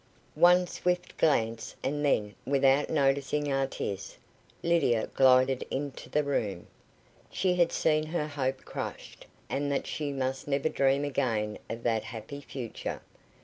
[0.33, 4.17] One swift glance, and then, without noticing Artis,
[4.63, 6.65] Lydia glided into the room.
[7.29, 12.05] She had seen her hope crushed, and that she must never dream again of that
[12.05, 13.01] happy future.